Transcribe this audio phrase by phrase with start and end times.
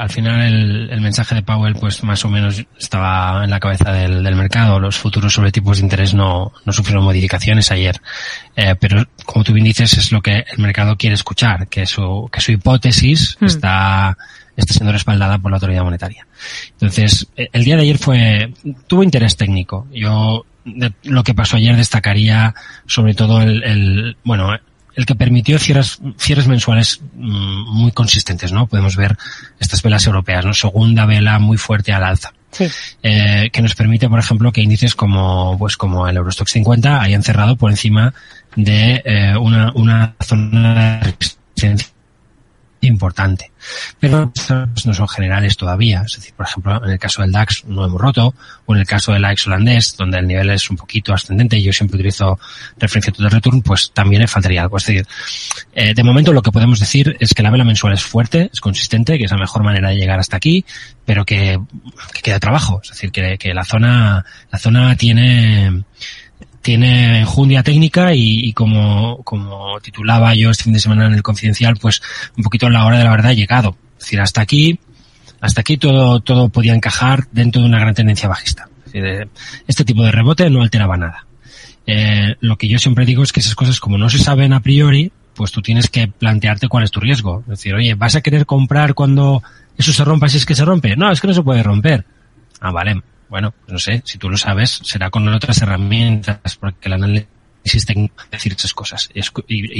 [0.00, 3.92] al final el, el, mensaje de Powell pues más o menos estaba en la cabeza
[3.92, 4.80] del, del mercado.
[4.80, 8.00] Los futuros sobre tipos de interés no, no sufrieron modificaciones ayer.
[8.56, 12.30] Eh, pero como tú bien dices es lo que el mercado quiere escuchar, que su,
[12.32, 13.44] que su hipótesis mm.
[13.44, 14.16] está,
[14.56, 16.26] está siendo respaldada por la autoridad monetaria.
[16.72, 18.54] Entonces, e, el día de ayer fue,
[18.86, 19.86] tuvo interés técnico.
[19.92, 22.54] Yo de lo que pasó ayer destacaría
[22.86, 24.50] sobre todo el, el bueno,
[24.94, 28.66] el que permitió cierres, cierres mensuales mmm, muy consistentes, ¿no?
[28.66, 29.16] Podemos ver
[29.58, 30.54] estas velas europeas, ¿no?
[30.54, 32.32] Segunda vela muy fuerte al alza.
[32.50, 32.66] Sí.
[33.02, 37.22] Eh, que nos permite, por ejemplo, que índices como, pues como el Eurostox 50 hayan
[37.22, 38.12] cerrado por encima
[38.56, 41.88] de eh, una, una zona de resistencia
[42.80, 43.50] importante.
[43.98, 44.32] Pero
[44.84, 46.02] no son generales todavía.
[46.06, 48.34] Es decir, por ejemplo, en el caso del DAX no hemos roto,
[48.66, 51.62] o en el caso del AX holandés, donde el nivel es un poquito ascendente y
[51.62, 52.38] yo siempre utilizo
[52.78, 54.78] referencia de return, pues también le faltaría algo.
[54.78, 55.06] Es decir,
[55.74, 58.60] eh, de momento lo que podemos decir es que la vela mensual es fuerte, es
[58.60, 60.64] consistente, que es la mejor manera de llegar hasta aquí,
[61.04, 61.60] pero que,
[62.14, 62.80] que queda trabajo.
[62.82, 65.84] Es decir, que la zona, la zona tiene,
[66.62, 71.22] tiene enjundia técnica y, y, como, como titulaba yo este fin de semana en el
[71.22, 72.02] confidencial, pues
[72.36, 73.76] un poquito la hora de la verdad ha llegado.
[73.98, 74.78] Es decir, hasta aquí,
[75.40, 78.68] hasta aquí todo, todo podía encajar dentro de una gran tendencia bajista.
[78.86, 79.28] Es decir,
[79.66, 81.26] este tipo de rebote no alteraba nada.
[81.86, 84.60] Eh, lo que yo siempre digo es que esas cosas como no se saben a
[84.60, 87.40] priori, pues tú tienes que plantearte cuál es tu riesgo.
[87.42, 89.42] Es decir, oye, ¿vas a querer comprar cuando
[89.76, 90.96] eso se rompa si es que se rompe?
[90.96, 92.04] No, es que no se puede romper.
[92.60, 93.00] Ah, vale,
[93.30, 98.16] bueno, no sé, si tú lo sabes, será con otras herramientas, porque el análisis técnico
[98.30, 99.08] decir esas cosas.
[99.14, 99.20] Y,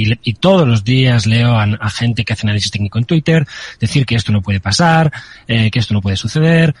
[0.09, 3.45] y, y, todos los días leo a, a, gente que hace análisis técnico en Twitter
[3.79, 5.11] decir que esto no puede pasar,
[5.47, 6.73] eh, que esto no puede suceder.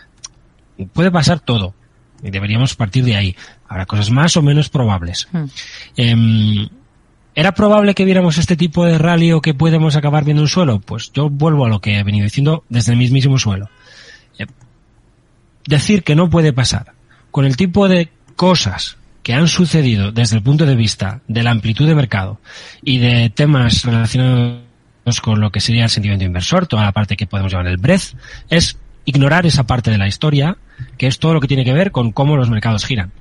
[0.93, 1.75] Puede pasar todo.
[2.23, 3.35] Y deberíamos partir de ahí.
[3.67, 5.27] Habrá cosas más o menos probables.
[5.33, 5.45] Hmm.
[5.97, 6.69] Eh,
[7.35, 10.79] ¿Era probable que viéramos este tipo de rally o que podemos acabar viendo un suelo?
[10.79, 13.69] Pues yo vuelvo a lo que he venido diciendo desde el mismísimo suelo
[15.65, 16.93] decir que no puede pasar
[17.31, 21.51] con el tipo de cosas que han sucedido desde el punto de vista de la
[21.51, 22.39] amplitud de mercado
[22.81, 24.61] y de temas relacionados
[25.21, 28.15] con lo que sería el sentimiento inversor, toda la parte que podemos llamar el breadth,
[28.49, 30.57] es ignorar esa parte de la historia,
[30.97, 33.11] que es todo lo que tiene que ver con cómo los mercados giran.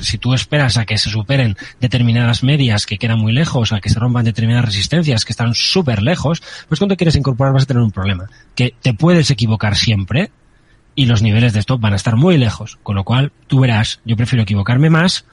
[0.00, 3.88] Si tú esperas a que se superen determinadas medias que quedan muy lejos, a que
[3.88, 7.82] se rompan determinadas resistencias que están súper lejos, pues cuando quieres incorporar vas a tener
[7.82, 8.26] un problema.
[8.56, 10.32] Que te puedes equivocar siempre,
[10.96, 12.78] y los niveles de stop van a estar muy lejos.
[12.82, 15.26] Con lo cual, tú verás, yo prefiero equivocarme más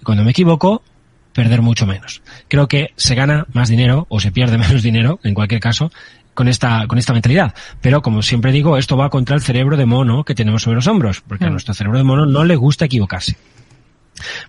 [0.00, 0.82] y cuando me equivoco,
[1.34, 2.22] perder mucho menos.
[2.48, 5.92] Creo que se gana más dinero o se pierde menos dinero, en cualquier caso,
[6.32, 7.54] con esta, con esta mentalidad.
[7.82, 10.86] Pero como siempre digo, esto va contra el cerebro de mono que tenemos sobre los
[10.86, 11.48] hombros, porque mm.
[11.48, 13.36] a nuestro cerebro de mono no le gusta equivocarse.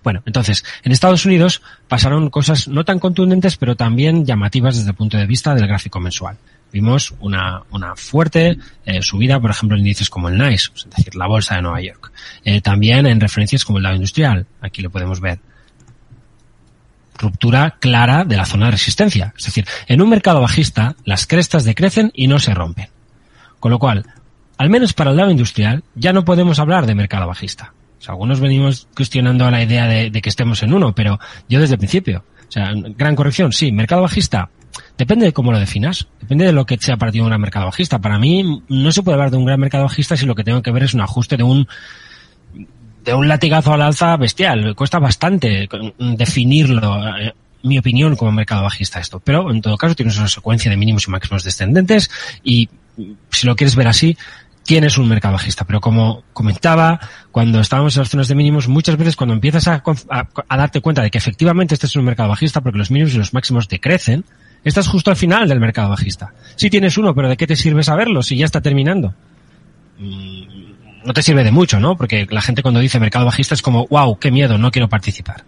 [0.04, 4.96] Bueno, entonces, en Estados Unidos pasaron cosas no tan contundentes, pero también llamativas desde el
[4.96, 6.38] punto de vista del gráfico mensual
[6.72, 11.14] vimos una, una fuerte eh, subida, por ejemplo, en índices como el NICE, es decir,
[11.14, 12.12] la bolsa de Nueva York.
[12.44, 15.38] Eh, también en referencias como el Dow Industrial, aquí lo podemos ver.
[17.18, 19.34] Ruptura clara de la zona de resistencia.
[19.36, 22.88] Es decir, en un mercado bajista, las crestas decrecen y no se rompen.
[23.60, 24.06] Con lo cual,
[24.56, 27.74] al menos para el Dow Industrial, ya no podemos hablar de mercado bajista.
[28.00, 31.60] O sea, algunos venimos cuestionando la idea de, de que estemos en uno, pero yo
[31.60, 32.24] desde el principio.
[32.48, 34.50] O sea, gran corrección, sí, mercado bajista,
[34.96, 37.66] Depende de cómo lo definas, depende de lo que sea para ti un gran mercado
[37.66, 37.98] bajista.
[38.00, 40.62] Para mí no se puede hablar de un gran mercado bajista si lo que tengo
[40.62, 41.68] que ver es un ajuste de un
[43.04, 44.74] de un latigazo al alza bestial.
[44.76, 45.68] Cuesta bastante
[45.98, 47.34] definirlo, eh,
[47.64, 49.20] mi opinión, como mercado bajista esto.
[49.20, 52.10] Pero en todo caso tienes una secuencia de mínimos y máximos descendentes
[52.44, 52.68] y
[53.30, 54.16] si lo quieres ver así,
[54.64, 55.64] tienes un mercado bajista.
[55.64, 57.00] Pero como comentaba,
[57.30, 60.80] cuando estábamos en las zonas de mínimos, muchas veces cuando empiezas a, a, a darte
[60.80, 63.68] cuenta de que efectivamente este es un mercado bajista porque los mínimos y los máximos
[63.68, 64.24] decrecen,
[64.64, 66.32] Estás justo al final del mercado bajista.
[66.56, 69.14] Sí tienes uno, pero ¿de qué te sirve saberlo si ya está terminando?
[69.98, 70.62] Mm,
[71.04, 71.96] no te sirve de mucho, ¿no?
[71.96, 75.44] Porque la gente cuando dice mercado bajista es como, wow, qué miedo, no quiero participar.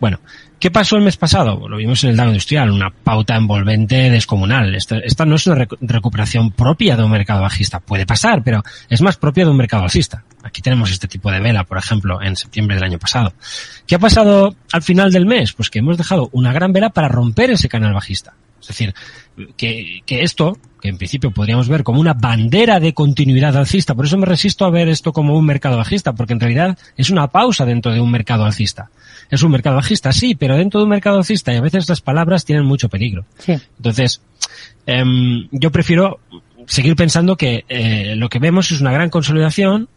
[0.00, 0.20] Bueno,
[0.58, 1.68] ¿qué pasó el mes pasado?
[1.68, 4.74] Lo vimos en el Dow Industrial, una pauta envolvente descomunal.
[4.74, 7.80] Esta, esta no es una recuperación propia de un mercado bajista.
[7.80, 10.24] Puede pasar, pero es más propia de un mercado alcista.
[10.48, 13.34] Aquí tenemos este tipo de vela, por ejemplo, en septiembre del año pasado.
[13.86, 15.52] ¿Qué ha pasado al final del mes?
[15.52, 18.34] Pues que hemos dejado una gran vela para romper ese canal bajista.
[18.60, 18.94] Es decir,
[19.56, 24.06] que, que esto, que en principio podríamos ver como una bandera de continuidad alcista, por
[24.06, 27.28] eso me resisto a ver esto como un mercado bajista, porque en realidad es una
[27.28, 28.90] pausa dentro de un mercado alcista.
[29.30, 32.00] Es un mercado bajista, sí, pero dentro de un mercado alcista y a veces las
[32.00, 33.26] palabras tienen mucho peligro.
[33.38, 33.52] Sí.
[33.76, 34.22] Entonces,
[34.86, 35.04] eh,
[35.52, 36.20] yo prefiero
[36.66, 39.88] seguir pensando que eh, lo que vemos es una gran consolidación,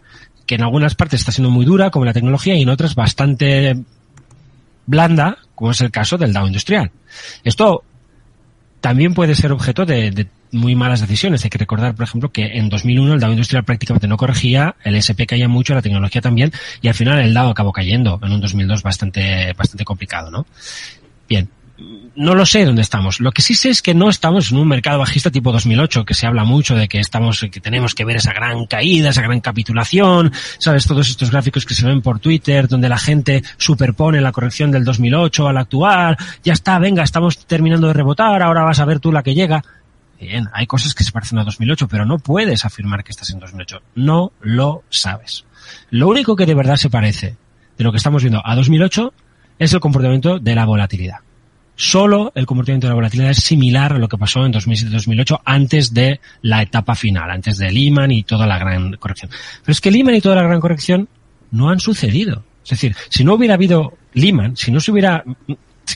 [0.46, 3.78] que en algunas partes está siendo muy dura, como la tecnología, y en otras bastante
[4.86, 6.92] blanda, como es el caso del Dow Industrial.
[7.44, 7.84] Esto
[8.82, 11.44] también puede ser objeto de, muy malas decisiones.
[11.44, 14.96] Hay que recordar, por ejemplo, que en 2001 el Dow Industrial prácticamente no corregía, el
[15.00, 16.52] SP caía mucho, la tecnología también,
[16.82, 20.46] y al final el Dow acabó cayendo en un 2002 bastante, bastante complicado, ¿no?
[21.30, 21.48] Bien,
[22.16, 23.20] no lo sé dónde estamos.
[23.20, 26.14] Lo que sí sé es que no estamos en un mercado bajista tipo 2008, que
[26.14, 29.40] se habla mucho de que estamos, que tenemos que ver esa gran caída, esa gran
[29.40, 34.32] capitulación, sabes, todos estos gráficos que se ven por Twitter, donde la gente superpone la
[34.32, 38.86] corrección del 2008 al actual, ya está, venga, estamos terminando de rebotar, ahora vas a
[38.86, 39.64] ver tú la que llega.
[40.20, 43.40] Bien, hay cosas que se parecen a 2008, pero no puedes afirmar que estás en
[43.40, 43.82] 2008.
[43.96, 45.46] No lo sabes.
[45.90, 47.38] Lo único que de verdad se parece
[47.78, 49.14] de lo que estamos viendo a 2008
[49.58, 51.22] es el comportamiento de la volatilidad
[51.82, 55.94] solo el comportamiento de la volatilidad es similar a lo que pasó en 2007-2008 antes
[55.94, 59.32] de la etapa final, antes de Lehman y toda la gran corrección.
[59.62, 61.10] Pero es que Lehman y toda la gran corrección
[61.50, 62.44] no han sucedido.
[62.64, 65.24] Es decir, si no hubiera habido Lehman, si no se hubiera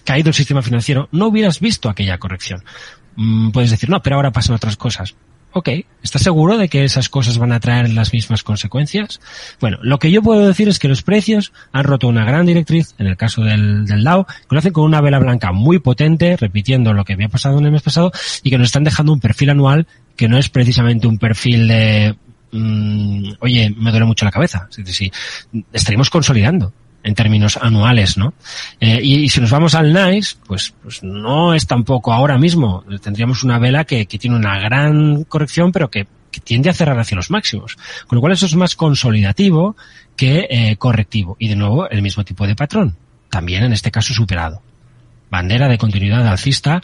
[0.04, 2.64] caído el sistema financiero, no hubieras visto aquella corrección.
[3.16, 5.16] Mm, puedes decir, no, pero ahora pasan otras cosas
[5.56, 5.70] ok,
[6.04, 9.22] ¿estás seguro de que esas cosas van a traer las mismas consecuencias?
[9.62, 12.94] Bueno, lo que yo puedo decir es que los precios han roto una gran directriz,
[12.98, 16.36] en el caso del, del Dow, que lo hacen con una vela blanca muy potente,
[16.36, 18.12] repitiendo lo que había pasado en el mes pasado,
[18.44, 19.88] y que nos están dejando un perfil anual
[20.18, 22.18] que no es precisamente un perfil de,
[22.52, 24.68] mm, oye, me duele mucho la cabeza.
[24.70, 25.10] Es decir,
[25.72, 26.74] estaríamos consolidando
[27.06, 28.34] en términos anuales, ¿no?
[28.80, 32.84] Eh, y, si nos vamos al NICE, pues, pues no es tampoco ahora mismo.
[33.02, 37.00] Tendríamos una vela que, que tiene una gran corrección, pero que, que, tiende a cerrar
[37.00, 37.78] hacia los máximos.
[38.08, 39.78] Con lo cual eso es más consolidativo
[40.16, 41.38] que eh, correctivo.
[41.40, 42.98] Y de nuevo, el mismo tipo de patrón.
[43.30, 44.64] También en este caso superado.
[45.30, 46.82] Bandera de continuidad alcista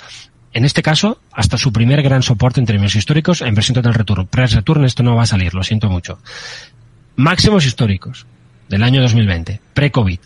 [0.54, 4.28] en este caso, hasta su primer gran soporte en términos históricos en versión total return.
[4.28, 6.20] Press return esto no va a salir, lo siento mucho.
[7.16, 8.28] Máximos históricos
[8.72, 10.20] del año 2020, pre-COVID.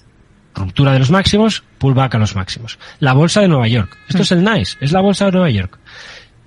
[0.54, 2.80] Ruptura de los máximos, pullback a los máximos.
[3.00, 3.98] La bolsa de Nueva York.
[4.08, 5.78] Esto es el NICE, es la bolsa de Nueva York.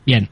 [0.06, 0.30] Bien.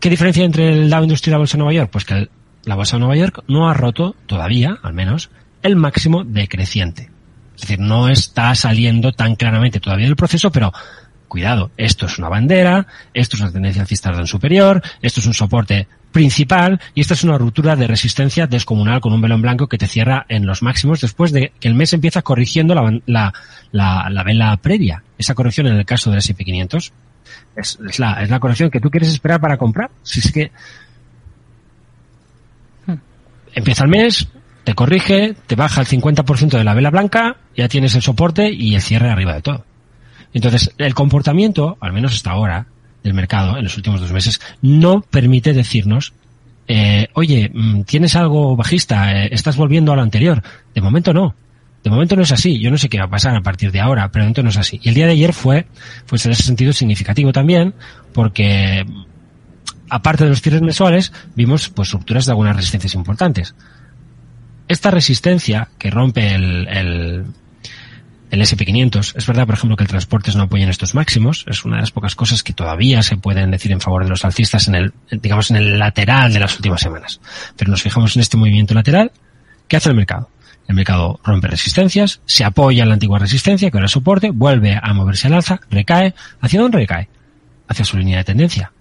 [0.00, 1.90] ¿Qué diferencia entre el Dow Industrial y la bolsa de Nueva York?
[1.92, 2.28] Pues que
[2.64, 5.30] la bolsa de Nueva York no ha roto todavía, al menos,
[5.62, 7.10] el máximo decreciente.
[7.54, 10.72] Es decir, no está saliendo tan claramente todavía del proceso, pero
[11.28, 15.86] cuidado, esto es una bandera, esto es una tendencia alcista superior, esto es un soporte
[16.12, 19.78] principal y esta es una ruptura de resistencia descomunal con un velo en blanco que
[19.78, 23.32] te cierra en los máximos después de que el mes empieza corrigiendo la, la,
[23.72, 25.02] la, la vela previa.
[25.18, 26.92] Esa corrección en el caso del S&P 500
[27.56, 29.90] es, es, la, es la corrección que tú quieres esperar para comprar.
[30.02, 30.50] Si es que
[33.54, 34.28] empieza el mes,
[34.64, 38.74] te corrige, te baja el 50% de la vela blanca, ya tienes el soporte y
[38.74, 39.64] el cierre arriba de todo.
[40.32, 42.66] Entonces, el comportamiento, al menos hasta ahora,
[43.08, 46.12] del mercado en los últimos dos meses no permite decirnos
[46.70, 50.42] eh, oye, mm, tienes algo bajista, eh, estás volviendo a lo anterior.
[50.74, 51.34] De momento no.
[51.82, 52.60] De momento no es así.
[52.60, 54.50] Yo no sé qué va a pasar a partir de ahora, pero de momento no
[54.50, 54.78] es así.
[54.82, 55.66] Y el día de ayer fue,
[56.06, 57.74] pues en ese sentido significativo también,
[58.12, 58.84] porque
[59.88, 63.54] aparte de los cierres mensuales, vimos pues rupturas de algunas resistencias importantes.
[64.68, 67.24] Esta resistencia que rompe el, el,
[68.30, 69.14] el SP500.
[69.16, 71.44] Es verdad, por ejemplo, que el transportes no apoya estos máximos.
[71.48, 74.24] Es una de las pocas cosas que todavía se pueden decir en favor de los
[74.24, 77.20] alcistas en el, digamos, en el lateral de las últimas semanas.
[77.56, 79.12] Pero nos fijamos en este movimiento lateral.
[79.66, 80.30] ¿Qué hace el mercado?
[80.66, 84.92] El mercado rompe resistencias, se apoya en la antigua resistencia, que ahora soporte, vuelve a
[84.92, 86.14] moverse al alza, recae.
[86.40, 87.08] ¿Hacia dónde recae?
[87.68, 88.72] Hacia su línea de tendencia.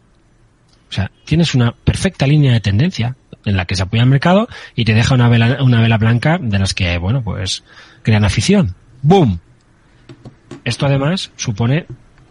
[0.90, 3.16] O sea, tienes una perfecta línea de tendencia
[3.46, 6.38] en la que se apoya el mercado y te deja una vela, una vela blanca
[6.42, 7.63] de las que, bueno, pues
[8.04, 8.75] crean afición.
[9.01, 9.39] ¡Boom!
[10.63, 11.86] Esto además supone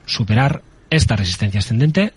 [0.04, 2.12] superar esta resistencia ascendente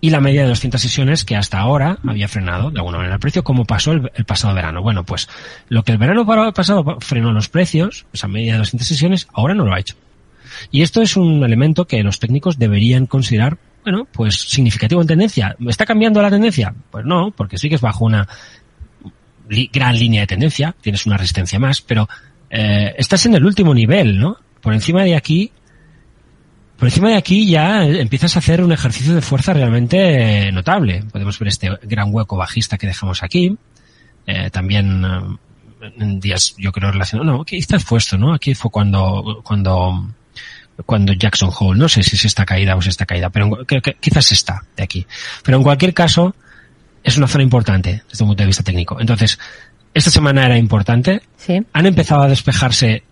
[0.00, 3.20] y la media de 200 sesiones que hasta ahora había frenado de alguna manera el
[3.20, 4.82] precio, como pasó el, pasado verano.
[4.82, 5.28] Bueno, pues
[5.68, 9.64] lo que el verano pasado frenó los precios, esa media de 200 sesiones, ahora no
[9.64, 9.96] lo ha hecho.
[10.70, 15.56] Y esto es un elemento que los técnicos deberían considerar, bueno, pues significativo en tendencia.
[15.68, 16.74] ¿Está cambiando la tendencia?
[16.90, 18.26] Pues no, porque sí que es bajo una
[19.72, 22.08] gran línea de tendencia, tienes una resistencia más, pero
[22.50, 24.36] eh, estás en el último nivel, ¿no?
[24.60, 25.52] Por encima de aquí,
[26.76, 31.04] por encima de aquí ya empiezas a hacer un ejercicio de fuerza realmente notable.
[31.12, 33.56] Podemos ver este gran hueco bajista que dejamos aquí.
[34.26, 37.32] Eh, también eh, en días, yo creo, relacionado.
[37.32, 38.34] No, aquí está puesto, ¿no?
[38.34, 40.10] Aquí fue cuando, cuando,
[40.84, 43.64] cuando Jackson Hole, no sé si es esta caída o es esta caída, pero
[44.00, 45.06] quizás está de aquí.
[45.42, 46.34] Pero en cualquier caso,
[47.02, 49.00] es una zona importante desde un punto de vista técnico.
[49.00, 49.38] Entonces,
[49.94, 51.22] esta semana era importante.
[51.36, 51.60] Sí.
[51.72, 53.02] Han empezado a despejarse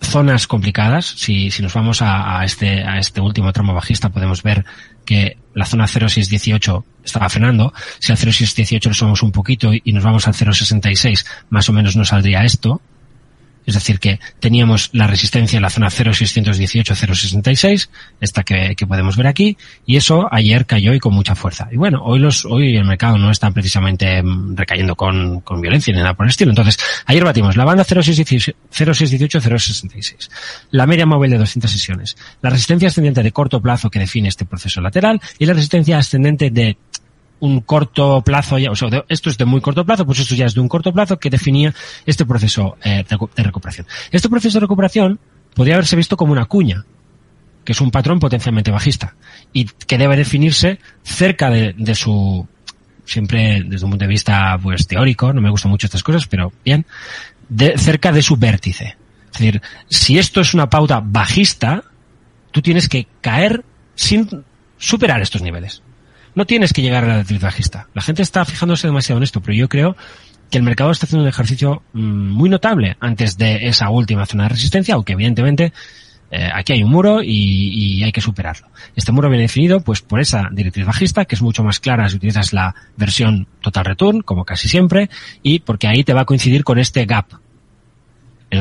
[0.00, 1.06] zonas complicadas.
[1.06, 4.64] Si, si nos vamos a, a, este, a este último tramo bajista, podemos ver
[5.04, 7.72] que la zona 0618 estaba frenando.
[7.98, 11.96] Si al 0618 lo sumamos un poquito y nos vamos al 066, más o menos
[11.96, 12.80] nos saldría esto.
[13.66, 17.88] Es decir, que teníamos la resistencia en la zona 0,618-0,66,
[18.20, 21.68] esta que, que, podemos ver aquí, y eso ayer cayó y con mucha fuerza.
[21.70, 25.94] Y bueno, hoy los, hoy el mercado no está precisamente mm, recayendo con, con violencia
[25.94, 26.50] ni nada por el estilo.
[26.50, 30.30] Entonces, ayer batimos la banda 0,618-0,66,
[30.70, 34.44] la media móvil de 200 sesiones, la resistencia ascendente de corto plazo que define este
[34.44, 36.76] proceso lateral y la resistencia ascendente de
[37.42, 40.46] un corto plazo, ya, o sea, esto es de muy corto plazo, pues esto ya
[40.46, 41.74] es de un corto plazo que definía
[42.06, 43.84] este proceso eh, de recuperación.
[44.12, 45.18] Este proceso de recuperación
[45.52, 46.84] podría haberse visto como una cuña,
[47.64, 49.16] que es un patrón potencialmente bajista
[49.52, 52.46] y que debe definirse cerca de, de su
[53.04, 56.52] siempre desde un punto de vista pues teórico, no me gustan mucho estas cosas, pero
[56.64, 56.86] bien,
[57.76, 58.96] cerca de su vértice.
[59.32, 61.82] Es decir, si esto es una pauta bajista,
[62.52, 63.64] tú tienes que caer
[63.96, 64.44] sin
[64.78, 65.82] superar estos niveles
[66.34, 67.88] no tienes que llegar a la actitud bajista.
[67.94, 69.96] La gente está fijándose demasiado en esto, pero yo creo
[70.50, 74.44] que el mercado está haciendo un ejercicio mm, muy notable antes de esa última zona
[74.44, 75.72] de resistencia, aunque evidentemente
[76.30, 77.28] eh, aquí hay un muro y,
[77.98, 78.68] y, hay que superarlo.
[78.96, 82.16] Este muro viene definido pues por esa directriz bajista, que es mucho más clara si
[82.16, 85.10] utilizas la versión total return, como casi siempre,
[85.42, 87.26] y porque ahí te va a coincidir con este gap,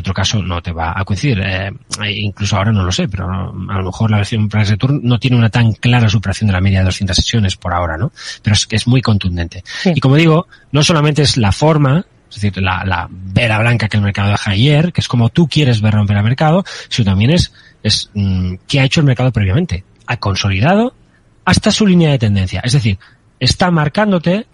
[0.02, 1.40] otro caso no te va a coincidir.
[1.40, 1.72] Eh,
[2.16, 5.38] incluso ahora no lo sé, pero a lo mejor la versión Price Return no tiene
[5.38, 8.12] una tan clara superación de la media de 200 sesiones por ahora, ¿no?
[8.42, 9.64] Pero es que es muy contundente.
[9.66, 9.94] Sí.
[9.96, 13.98] Y como digo, no solamente es la forma, es decir, la, la vela blanca que
[13.98, 17.32] el mercado deja ayer, que es como tú quieres ver romper el mercado, sino también
[17.32, 17.54] es,
[17.84, 19.84] es mm, qué ha hecho el mercado previamente.
[20.08, 20.94] Ha consolidado
[21.46, 22.62] hasta su línea de tendencia.
[22.64, 22.98] Es decir,
[23.40, 24.48] está marcándote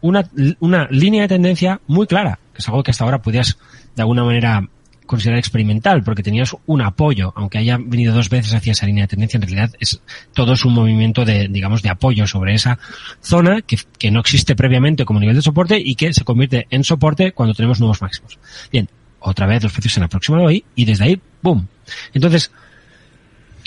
[0.00, 0.28] una,
[0.60, 3.58] una línea de tendencia muy clara, que es algo que hasta ahora podías
[3.94, 4.68] de alguna manera
[5.06, 9.08] considerar experimental, porque tenías un apoyo, aunque haya venido dos veces hacia esa línea de
[9.08, 10.00] tendencia, en realidad es
[10.34, 12.78] todo es un movimiento de, digamos, de apoyo sobre esa
[13.20, 16.84] zona que, que no existe previamente como nivel de soporte y que se convierte en
[16.84, 18.38] soporte cuando tenemos nuevos máximos.
[18.70, 18.88] Bien,
[19.20, 21.66] otra vez los precios se han aproximado ahí y desde ahí, ¡boom!
[22.12, 22.50] Entonces,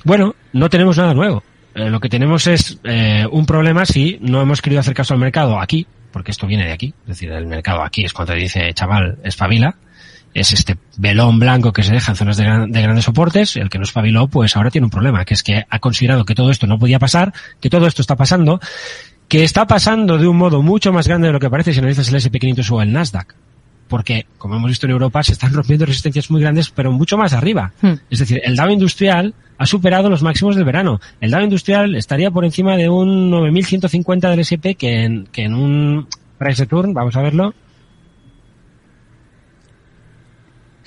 [0.03, 1.43] bueno, no tenemos nada nuevo.
[1.75, 5.19] Eh, lo que tenemos es eh, un problema si no hemos querido hacer caso al
[5.19, 8.73] mercado aquí, porque esto viene de aquí, es decir, el mercado aquí es cuando dice,
[8.73, 9.75] chaval, espabila,
[10.33, 13.69] es este velón blanco que se deja en zonas de, gran, de, grandes soportes, el
[13.69, 16.51] que no espabiló, pues ahora tiene un problema, que es que ha considerado que todo
[16.51, 18.59] esto no podía pasar, que todo esto está pasando,
[19.27, 22.09] que está pasando de un modo mucho más grande de lo que parece si analizas
[22.09, 23.35] el SP500 o el Nasdaq.
[23.87, 27.33] Porque, como hemos visto en Europa, se están rompiendo resistencias muy grandes, pero mucho más
[27.33, 27.73] arriba.
[27.81, 27.93] Hmm.
[28.11, 31.01] Es decir, el Dow Industrial ha superado los máximos del verano.
[31.19, 35.55] El Dow Industrial estaría por encima de un 9.150 del SP que en, que en
[35.55, 36.07] un
[36.37, 37.55] price turn, vamos a verlo,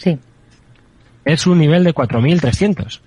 [0.02, 0.18] Sí.
[1.24, 3.00] Es un nivel de 4.300.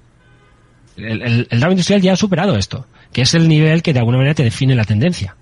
[0.98, 4.00] El, el, el Dow Industrial ya ha superado esto, que es el nivel que de
[4.00, 5.36] alguna manera te define la tendencia.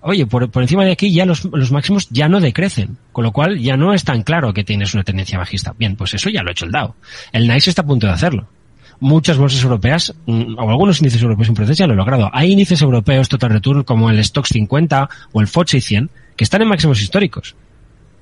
[0.00, 3.32] Oye, por, por encima de aquí ya los, los, máximos ya no decrecen, con lo
[3.32, 5.74] cual ya no es tan claro que tienes una tendencia bajista.
[5.78, 6.94] Bien, pues eso ya lo ha hecho el Dow.
[7.32, 8.48] El NICE está a punto de hacerlo.
[9.00, 12.30] Muchas bolsas europeas, mm, o algunos índices europeos importantes ya lo han logrado.
[12.32, 16.62] Hay índices europeos total return como el Stoxx 50 o el FTSE 100 que están
[16.62, 17.54] en máximos históricos.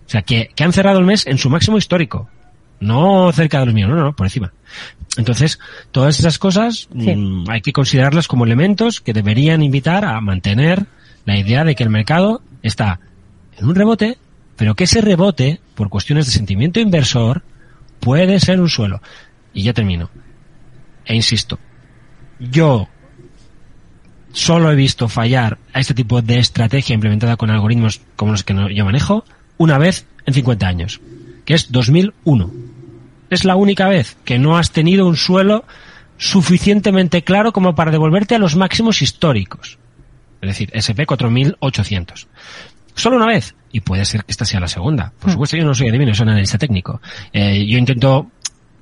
[0.07, 2.29] O sea, que, que han cerrado el mes en su máximo histórico.
[2.79, 4.53] No cerca de los míos, no, no, por encima.
[5.17, 5.59] Entonces,
[5.91, 7.17] todas esas cosas sí.
[7.17, 10.87] mmm, hay que considerarlas como elementos que deberían invitar a mantener
[11.25, 13.01] la idea de que el mercado está
[13.59, 14.19] en un rebote,
[14.57, 17.43] pero que ese rebote, por cuestiones de sentimiento inversor,
[18.01, 19.01] puede ser un suelo.
[19.53, 20.11] Y ya termino.
[21.05, 21.59] E insisto,
[22.39, 22.89] yo
[24.33, 28.55] solo he visto fallar a este tipo de estrategia implementada con algoritmos como los que
[28.75, 29.25] yo manejo
[29.59, 31.01] una vez en 50 años,
[31.45, 32.51] que es 2001.
[33.31, 35.65] Es la única vez que no has tenido un suelo
[36.19, 39.79] suficientemente claro como para devolverte a los máximos históricos.
[40.41, 42.29] Es decir, SP 4800.
[42.95, 43.55] Solo una vez.
[43.73, 45.13] Y puede ser que esta sea la segunda.
[45.21, 47.01] Por supuesto, yo no soy adivino, soy analista técnico.
[47.33, 48.31] Eh, yo intento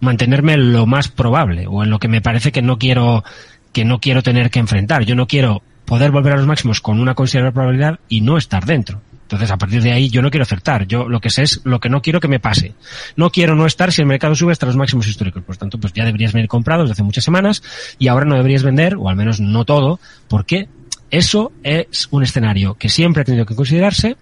[0.00, 3.24] mantenerme lo más probable o en lo que me parece que no quiero
[3.72, 5.04] que no quiero tener que enfrentar.
[5.04, 8.64] Yo no quiero poder volver a los máximos con una considerable probabilidad y no estar
[8.64, 9.02] dentro.
[9.34, 10.86] Entonces, a partir de ahí, yo no quiero acertar.
[10.86, 12.74] Yo lo que sé es lo que no quiero que me pase.
[13.16, 15.42] No quiero no estar si el mercado sube hasta los máximos históricos.
[15.42, 17.62] Por tanto, pues ya deberías venir comprado desde hace muchas semanas
[17.98, 19.98] y ahora no deberías vender, o al menos no todo,
[20.28, 20.68] porque
[21.10, 24.16] eso es un escenario que siempre ha tenido que considerarse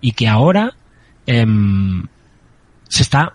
[0.00, 0.74] y que ahora
[1.26, 1.44] eh,
[2.88, 3.34] se está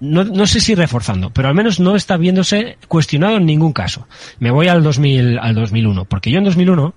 [0.00, 4.06] no, no, sé si reforzando, pero al menos no está viéndose cuestionado en ningún caso.
[4.38, 6.94] Me voy al 2000, al 2001, porque yo en 2001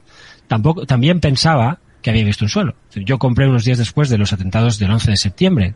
[0.47, 2.75] tampoco, también pensaba que había visto un suelo.
[2.95, 5.75] Yo compré unos días después de los atentados del 11 de septiembre.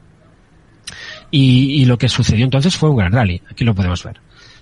[1.31, 3.41] Y, lo que sucedió entonces fue un gran rally.
[3.49, 4.19] Aquí lo podemos ver.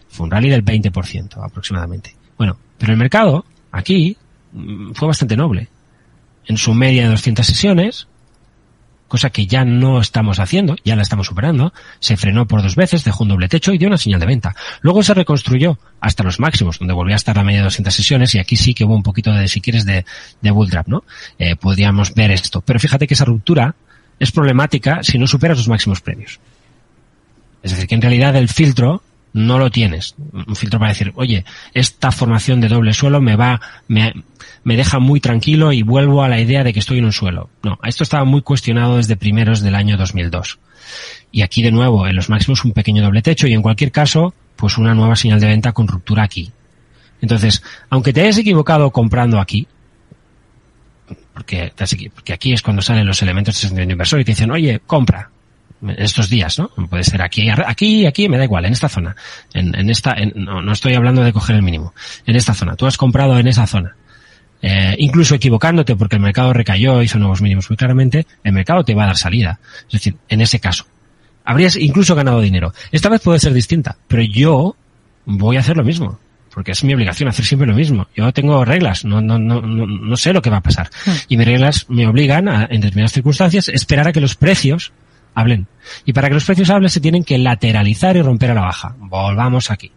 [0.09, 2.15] Fue un rally del 20% aproximadamente.
[2.37, 4.17] Bueno, pero el mercado, aquí,
[4.51, 5.67] mm, fue bastante noble.
[6.45, 8.07] En su media de 200 sesiones,
[9.13, 11.71] cosa que ya no estamos haciendo, ya la estamos superando.
[11.99, 14.55] Se frenó por dos veces, dejó un doble techo y dio una señal de venta.
[14.81, 18.33] Luego se reconstruyó hasta los máximos, donde volvió a estar la media de 200 sesiones
[18.33, 20.03] y aquí sí que hubo un poquito de, si quieres, de,
[20.41, 21.03] de bull trap, ¿no?
[21.37, 22.61] Eh, podríamos ver esto.
[22.61, 23.75] Pero fíjate que esa ruptura
[24.17, 26.39] es problemática si no superas los máximos previos.
[27.61, 29.03] Es decir, que en realidad el filtro
[29.33, 30.15] no lo tienes.
[30.31, 34.13] Un filtro para decir, oye, esta formación de doble suelo me va, me,
[34.63, 37.49] me deja muy tranquilo y vuelvo a la idea de que estoy en un suelo.
[37.63, 40.59] No, esto estaba muy cuestionado desde primeros del año 2002.
[41.31, 44.33] Y aquí de nuevo, en los máximos un pequeño doble techo y en cualquier caso,
[44.55, 46.51] pues una nueva señal de venta con ruptura aquí.
[47.21, 49.67] Entonces, aunque te hayas equivocado comprando aquí,
[51.33, 51.73] porque,
[52.13, 55.31] porque aquí es cuando salen los elementos de inversor y te dicen, oye, compra,
[55.97, 56.69] estos días, ¿no?
[56.89, 59.15] Puede ser aquí, aquí, aquí, me da igual, en esta zona.
[59.53, 61.93] En, en esta, en, no, no estoy hablando de coger el mínimo.
[62.25, 62.75] En esta zona.
[62.75, 63.95] Tú has comprado en esa zona.
[64.65, 68.95] Eh, incluso equivocándote porque el mercado recayó, hizo nuevos mínimos muy claramente, el mercado te
[68.95, 69.59] va a dar salida.
[69.87, 70.85] Es decir, en ese caso.
[71.43, 72.73] Habrías incluso ganado dinero.
[72.91, 74.77] Esta vez puede ser distinta, pero yo
[75.25, 76.17] voy a hacer lo mismo.
[76.53, 78.07] Porque es mi obligación hacer siempre lo mismo.
[78.15, 80.89] Yo tengo reglas, no, no, no, no, no sé lo que va a pasar.
[81.27, 84.93] Y mis reglas me obligan a, en determinadas circunstancias, esperar a que los precios
[85.35, 85.67] hablen.
[86.05, 88.95] Y para que los precios hablen se tienen que lateralizar y romper a la baja.
[88.97, 89.91] Volvamos aquí.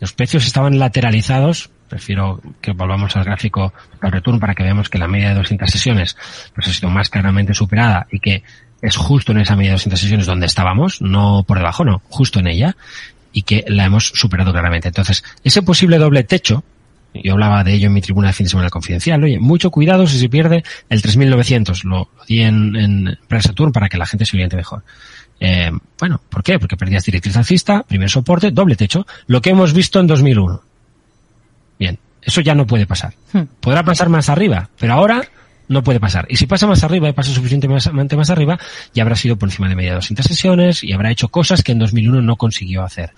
[0.00, 1.70] Los precios estaban lateralizados.
[1.88, 5.70] Prefiero que volvamos al gráfico al return para que veamos que la media de 200
[5.70, 6.16] sesiones
[6.56, 8.42] ha sido más claramente superada y que
[8.82, 12.40] es justo en esa media de 200 sesiones donde estábamos, no por debajo, no, justo
[12.40, 12.76] en ella
[13.32, 14.88] y que la hemos superado claramente.
[14.88, 16.64] Entonces, ese posible doble techo
[17.22, 19.22] yo hablaba de ello en mi tribuna de fin de semana confidencial.
[19.22, 21.84] Oye, mucho cuidado si se pierde el 3900.
[21.84, 24.82] Lo, lo di en, en Saturn para que la gente se oriente mejor.
[25.40, 26.58] Eh, bueno, ¿por qué?
[26.58, 30.62] Porque perdías directriz alcista, primer soporte, doble techo, lo que hemos visto en 2001.
[31.78, 33.14] Bien, eso ya no puede pasar.
[33.32, 33.42] Hmm.
[33.60, 35.22] Podrá pasar más arriba, pero ahora
[35.68, 36.26] no puede pasar.
[36.28, 38.58] Y si pasa más arriba y pasa suficientemente más arriba,
[38.94, 41.72] ya habrá sido por encima de media de 200 sesiones y habrá hecho cosas que
[41.72, 43.12] en 2001 no consiguió hacer.